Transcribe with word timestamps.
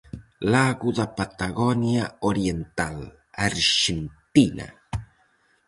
Lago 0.53 0.89
da 0.97 1.05
Patagonia 1.19 2.05
oriental, 2.31 2.97
Arxentina. 3.47 4.67